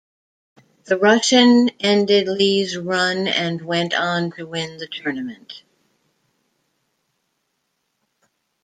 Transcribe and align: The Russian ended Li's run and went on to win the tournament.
The 0.85 0.97
Russian 0.97 1.69
ended 1.79 2.27
Li's 2.27 2.75
run 2.75 3.27
and 3.27 3.61
went 3.61 3.93
on 3.93 4.31
to 4.31 4.47
win 4.47 4.77
the 4.77 4.87
tournament. 4.87 5.61